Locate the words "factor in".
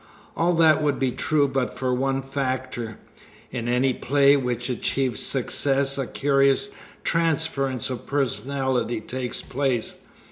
2.23-3.67